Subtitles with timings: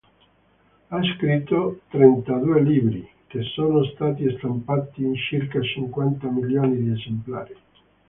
[0.87, 7.55] Ha scritto trentadue libri, che sono stati stampati in circa cinquanta milioni di esemplari.